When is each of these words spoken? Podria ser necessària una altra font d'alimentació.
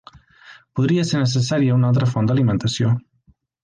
Podria 0.79 1.03
ser 1.11 1.21
necessària 1.25 1.79
una 1.79 1.93
altra 1.93 2.11
font 2.15 2.33
d'alimentació. 2.35 2.95